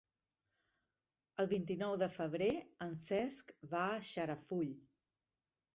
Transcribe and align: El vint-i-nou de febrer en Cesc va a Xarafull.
El 1.43 1.49
vint-i-nou 1.51 1.95
de 2.05 2.09
febrer 2.15 2.49
en 2.89 2.99
Cesc 3.05 3.55
va 3.77 3.87
a 3.95 4.05
Xarafull. 4.13 4.75